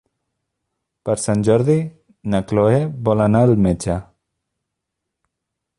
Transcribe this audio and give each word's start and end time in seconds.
Per 1.09 1.15
Sant 1.23 1.43
Jordi 1.47 1.75
na 2.35 2.41
Cloè 2.53 2.81
vol 3.09 3.23
anar 3.27 3.45
al 3.49 3.55
metge. 3.69 4.03